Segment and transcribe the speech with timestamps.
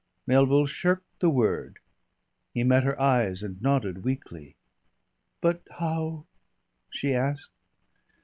[0.25, 1.77] Melville shirked the word.
[2.55, 4.55] He met her eyes and nodded weakly.
[5.41, 6.25] "But how?"
[6.89, 7.51] she asked.